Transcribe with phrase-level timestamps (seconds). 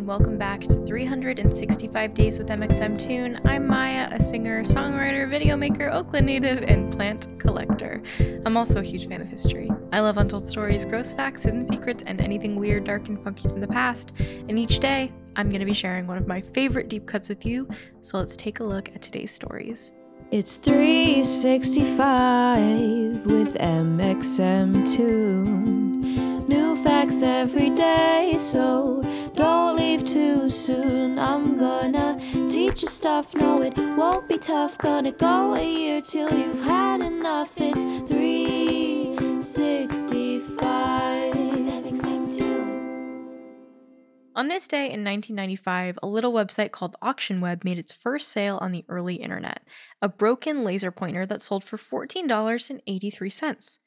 [0.00, 3.38] And welcome back to 365 Days with mxmtoon.
[3.44, 8.02] I'm Maya, a singer, songwriter, video maker, Oakland native, and plant collector.
[8.46, 9.70] I'm also a huge fan of history.
[9.92, 13.60] I love untold stories, gross facts, hidden secrets, and anything weird, dark, and funky from
[13.60, 14.12] the past.
[14.18, 17.44] And each day, I'm going to be sharing one of my favorite deep cuts with
[17.44, 17.68] you.
[18.00, 19.92] So let's take a look at today's stories.
[20.30, 25.66] It's 365 with mxmtoon.
[25.66, 25.79] New
[27.10, 29.02] facts every day, so
[29.34, 31.18] don't leave too soon.
[31.18, 32.16] I'm gonna
[32.50, 34.78] teach you stuff, no, it won't be tough.
[34.78, 37.52] Gonna go a year till you've had enough.
[37.56, 40.70] It's 365.
[44.36, 48.72] On this day in 1995, a little website called AuctionWeb made its first sale on
[48.72, 49.62] the early internet
[50.00, 53.78] a broken laser pointer that sold for $14.83.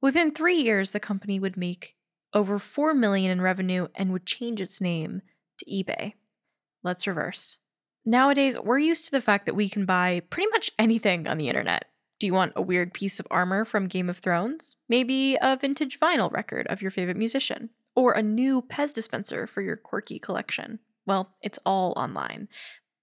[0.00, 1.94] Within three years, the company would make
[2.32, 5.22] over 4 million in revenue and would change its name
[5.58, 6.14] to eBay.
[6.82, 7.58] Let's reverse.
[8.04, 11.48] Nowadays, we're used to the fact that we can buy pretty much anything on the
[11.48, 11.84] internet.
[12.18, 14.76] Do you want a weird piece of armor from Game of Thrones?
[14.88, 17.70] Maybe a vintage vinyl record of your favorite musician?
[17.94, 20.78] Or a new Pez dispenser for your quirky collection?
[21.06, 22.48] Well, it's all online.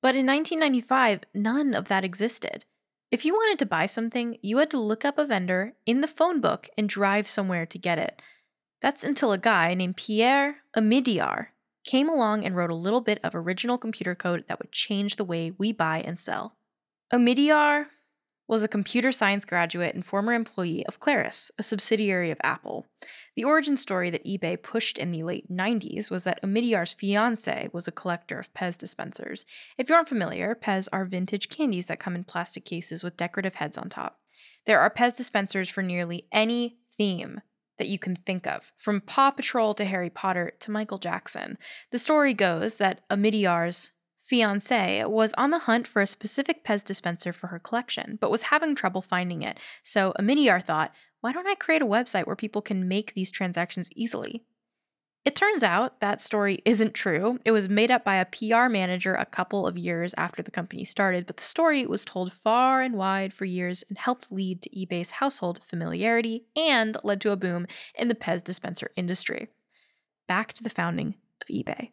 [0.02, 2.66] But in 1995, none of that existed.
[3.10, 6.08] If you wanted to buy something, you had to look up a vendor in the
[6.08, 8.22] phone book and drive somewhere to get it.
[8.82, 11.48] That's until a guy named Pierre Omidyar
[11.84, 15.24] came along and wrote a little bit of original computer code that would change the
[15.24, 16.56] way we buy and sell.
[17.12, 17.88] Omidyar
[18.48, 22.86] was a computer science graduate and former employee of Claris, a subsidiary of Apple.
[23.36, 27.88] The origin story that eBay pushed in the late 90s was that Omidyar's fiance was
[27.88, 29.46] a collector of Pez dispensers.
[29.78, 33.56] If you aren't familiar, Pez are vintage candies that come in plastic cases with decorative
[33.56, 34.20] heads on top.
[34.66, 37.42] There are Pez dispensers for nearly any theme
[37.78, 41.58] that you can think of, from Paw Patrol to Harry Potter to Michael Jackson.
[41.92, 47.32] The story goes that Omidyar's fiance was on the hunt for a specific Pez dispenser
[47.32, 49.58] for her collection, but was having trouble finding it.
[49.84, 53.90] So Omidyar thought, why don't I create a website where people can make these transactions
[53.96, 54.44] easily?
[55.28, 57.38] It turns out that story isn't true.
[57.44, 60.86] It was made up by a PR manager a couple of years after the company
[60.86, 64.70] started, but the story was told far and wide for years and helped lead to
[64.70, 69.50] eBay's household familiarity and led to a boom in the Pez dispenser industry.
[70.30, 71.92] Back to the founding of eBay.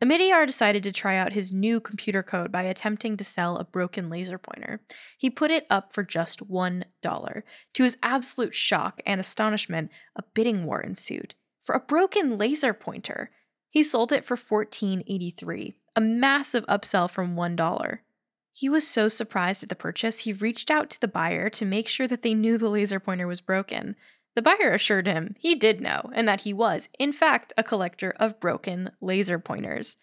[0.00, 4.08] Omidyar decided to try out his new computer code by attempting to sell a broken
[4.08, 4.80] laser pointer.
[5.18, 7.42] He put it up for just $1.
[7.74, 13.30] To his absolute shock and astonishment, a bidding war ensued for a broken laser pointer.
[13.70, 17.98] He sold it for $14.83, a massive upsell from $1.
[18.52, 21.88] He was so surprised at the purchase, he reached out to the buyer to make
[21.88, 23.96] sure that they knew the laser pointer was broken.
[24.34, 28.14] The buyer assured him he did know and that he was, in fact, a collector
[28.18, 29.96] of broken laser pointers.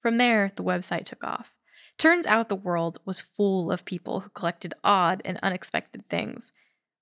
[0.00, 1.54] From there, the website took off.
[1.98, 6.52] Turns out the world was full of people who collected odd and unexpected things.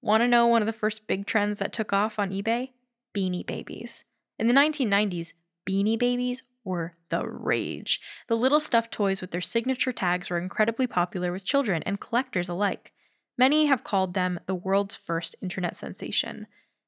[0.03, 2.73] Want to know one of the first big trends that took off on eBay?
[3.15, 4.05] Beanie Babies.
[4.39, 5.33] In the 1990s,
[5.69, 8.01] Beanie Babies were the rage.
[8.29, 12.49] The little stuffed toys with their signature tags were incredibly popular with children and collectors
[12.49, 12.93] alike.
[13.39, 16.47] Many have called them the world's first internet sensation.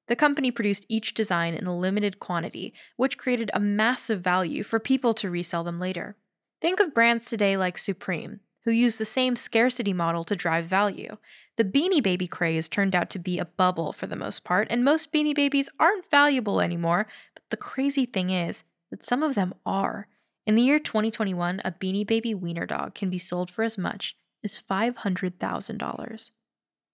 [0.08, 4.78] The company produced each design in a limited quantity, which created a massive value for
[4.78, 6.16] people to resell them later.
[6.60, 11.16] Think of brands today like Supreme, who use the same scarcity model to drive value.
[11.56, 14.84] The Beanie Baby craze turned out to be a bubble for the most part, and
[14.84, 19.54] most Beanie Babies aren't valuable anymore, but the crazy thing is that some of them
[19.66, 20.08] are.
[20.46, 24.16] In the year 2021, a Beanie Baby wiener dog can be sold for as much
[24.44, 26.30] as $500,000.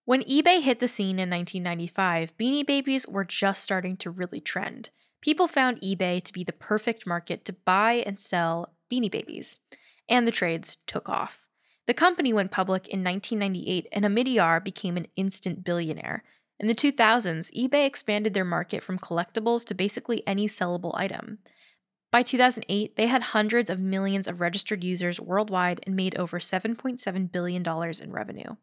[0.04, 4.90] When eBay hit the scene in 1995, Beanie Babies were just starting to really trend.
[5.20, 9.58] People found eBay to be the perfect market to buy and sell Beanie Babies,
[10.08, 11.47] and the trades took off.
[11.88, 16.22] The company went public in 1998 and Omidyar became an instant billionaire.
[16.60, 21.38] In the 2000s, eBay expanded their market from collectibles to basically any sellable item.
[22.12, 27.32] By 2008, they had hundreds of millions of registered users worldwide and made over $7.7
[27.32, 28.56] billion in revenue.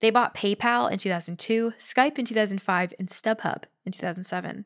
[0.00, 4.64] They bought PayPal in 2002, Skype in 2005, and StubHub in 2007.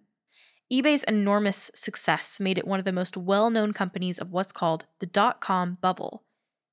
[0.71, 4.85] eBay's enormous success made it one of the most well known companies of what's called
[5.01, 6.23] the dot com bubble.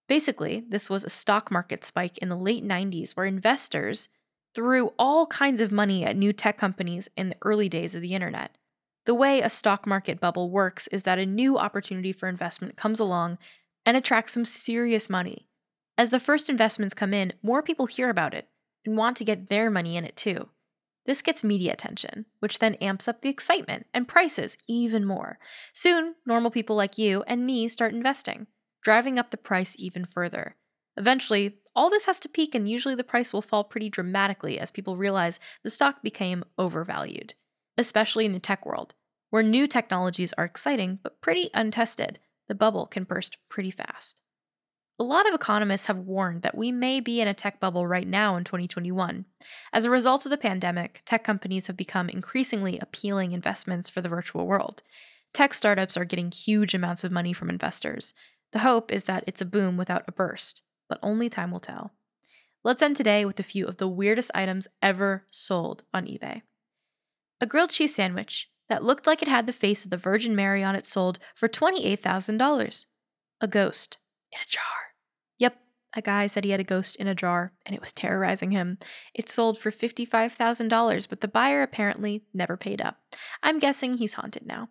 [0.08, 4.10] Basically, this was a stock market spike in the late 90s where investors
[4.54, 8.14] threw all kinds of money at new tech companies in the early days of the
[8.14, 8.58] internet.
[9.06, 13.00] The way a stock market bubble works is that a new opportunity for investment comes
[13.00, 13.38] along
[13.86, 15.48] and attracts some serious money.
[15.98, 18.48] As the first investments come in, more people hear about it
[18.86, 20.50] and want to get their money in it too.
[21.06, 25.40] This gets media attention, which then amps up the excitement and prices even more.
[25.74, 28.46] Soon, normal people like you and me start investing,
[28.82, 30.56] driving up the price even further.
[30.98, 34.72] Eventually, all this has to peak, and usually the price will fall pretty dramatically as
[34.72, 37.34] people realize the stock became overvalued,
[37.78, 38.94] especially in the tech world,
[39.30, 42.20] where new technologies are exciting but pretty untested.
[42.48, 44.22] The bubble can burst pretty fast.
[45.00, 48.08] A lot of economists have warned that we may be in a tech bubble right
[48.08, 49.26] now in 2021.
[49.74, 54.10] As a result of the pandemic, tech companies have become increasingly appealing investments for the
[54.10, 54.84] virtual world.
[55.34, 58.14] Tech startups are getting huge amounts of money from investors.
[58.52, 61.94] The hope is that it's a boom without a burst, but only time will tell.
[62.64, 66.42] Let's end today with a few of the weirdest items ever sold on eBay.
[67.40, 70.64] A grilled cheese sandwich that looked like it had the face of the Virgin Mary
[70.64, 72.86] on it sold for $28,000.
[73.42, 73.98] A ghost
[74.32, 74.64] in a jar.
[75.40, 75.58] Yep,
[75.96, 78.78] a guy said he had a ghost in a jar and it was terrorizing him.
[79.16, 82.98] It sold for $55,000, but the buyer apparently never paid up.
[83.42, 84.70] I'm guessing he's haunted now.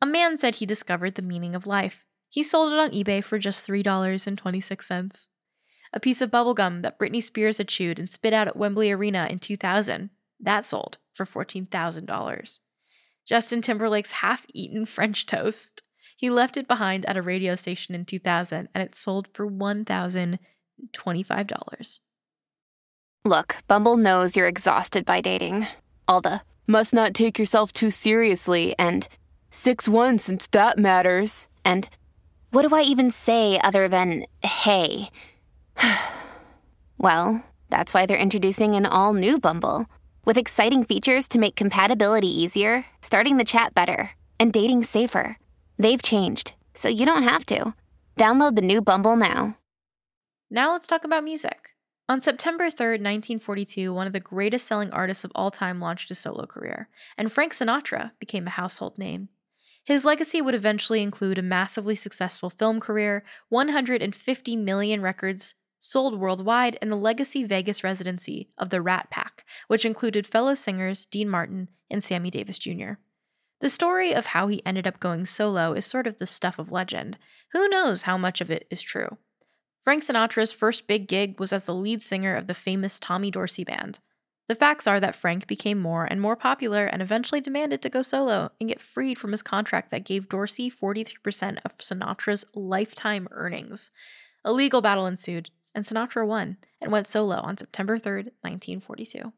[0.00, 2.06] A man said he discovered the meaning of life.
[2.30, 5.28] He sold it on eBay for just $3.26.
[5.92, 9.26] A piece of bubblegum that Britney Spears had chewed and spit out at Wembley Arena
[9.28, 10.10] in 2000.
[10.38, 12.60] That sold for $14,000.
[13.26, 15.82] Justin Timberlake's half eaten French toast.
[16.16, 22.00] He left it behind at a radio station in 2000 and it sold for $1,025.
[23.24, 25.66] Look, Bumble knows you're exhausted by dating.
[26.06, 29.08] All the must not take yourself too seriously and
[29.50, 31.48] 6 1 since that matters.
[31.64, 31.88] And
[32.50, 35.10] what do I even say other than hey?
[36.98, 39.86] well, that's why they're introducing an all new Bumble
[40.24, 45.38] with exciting features to make compatibility easier, starting the chat better, and dating safer.
[45.78, 47.74] They've changed, so you don't have to.
[48.18, 49.56] Download the new Bumble now.
[50.50, 51.70] Now let's talk about music.
[52.08, 56.14] On September 3rd, 1942, one of the greatest selling artists of all time launched a
[56.16, 59.28] solo career, and Frank Sinatra became a household name.
[59.84, 66.78] His legacy would eventually include a massively successful film career, 150 million records sold worldwide,
[66.82, 71.68] and the legacy Vegas residency of the Rat Pack, which included fellow singers Dean Martin
[71.90, 72.92] and Sammy Davis Jr.
[73.60, 76.70] The story of how he ended up going solo is sort of the stuff of
[76.70, 77.18] legend.
[77.52, 79.18] Who knows how much of it is true?
[79.82, 83.64] Frank Sinatra's first big gig was as the lead singer of the famous Tommy Dorsey
[83.64, 84.00] Band.
[84.50, 88.02] The facts are that Frank became more and more popular and eventually demanded to go
[88.02, 93.92] solo and get freed from his contract that gave Dorsey 43% of Sinatra's lifetime earnings.
[94.44, 99.32] A legal battle ensued, and Sinatra won and went solo on September 3, 1942.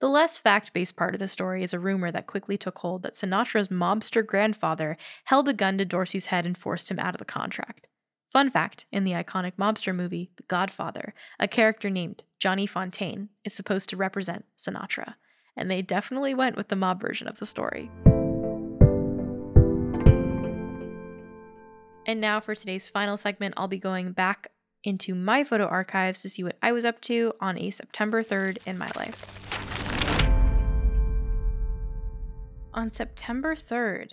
[0.00, 3.04] The less fact based part of the story is a rumor that quickly took hold
[3.04, 4.96] that Sinatra's mobster grandfather
[5.26, 7.86] held a gun to Dorsey's head and forced him out of the contract.
[8.36, 13.54] Fun fact in the iconic mobster movie The Godfather, a character named Johnny Fontane is
[13.54, 15.14] supposed to represent Sinatra,
[15.56, 17.90] and they definitely went with the mob version of the story.
[22.06, 24.52] And now for today's final segment, I'll be going back
[24.84, 28.58] into my photo archives to see what I was up to on a September 3rd
[28.66, 29.24] in my life.
[32.74, 34.10] On September 3rd,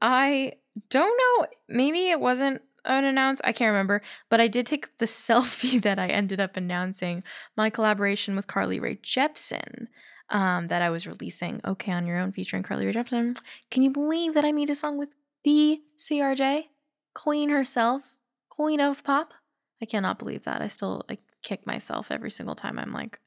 [0.00, 0.54] I
[0.90, 3.42] don't know, maybe it wasn't unannounced.
[3.44, 7.22] I can't remember, but I did take the selfie that I ended up announcing
[7.56, 9.88] my collaboration with Carly Rae Jepsen.
[10.30, 13.36] Um, that I was releasing Okay on Your Own featuring Carly Rae Jepsen.
[13.70, 16.68] Can you believe that I made a song with the CRJ?
[17.14, 18.16] Queen herself,
[18.48, 19.34] Queen of Pop?
[19.82, 20.62] I cannot believe that.
[20.62, 23.20] I still like kick myself every single time I'm like,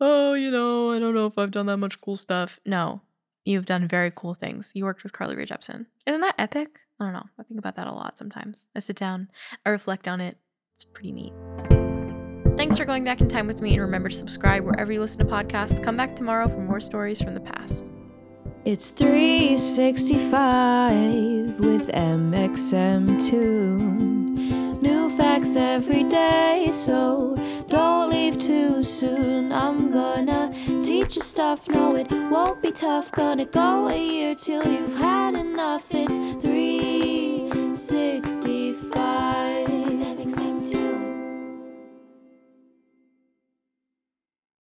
[0.00, 2.60] oh, you know, I don't know if I've done that much cool stuff.
[2.66, 3.00] No,
[3.44, 4.72] you've done very cool things.
[4.74, 5.86] You worked with Carly Rae Jepsen.
[6.06, 6.80] Isn't that epic?
[7.00, 7.26] I don't know.
[7.38, 8.66] I think about that a lot sometimes.
[8.74, 9.28] I sit down,
[9.64, 10.36] I reflect on it.
[10.72, 11.32] It's pretty neat.
[12.56, 15.24] Thanks for going back in time with me, and remember to subscribe wherever you listen
[15.24, 15.80] to podcasts.
[15.82, 17.88] Come back tomorrow for more stories from the past.
[18.64, 23.22] It's 365 with mxmtoon.
[24.82, 27.36] New facts every day, so
[27.68, 29.52] don't leave too soon.
[29.52, 30.50] I'm gonna
[30.84, 33.12] teach you stuff, no, it won't be tough.
[33.12, 35.84] Gonna go a year till you've had enough.
[35.90, 36.18] It's
[38.08, 38.57] 365.